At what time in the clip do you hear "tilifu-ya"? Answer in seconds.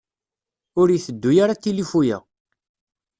1.63-2.17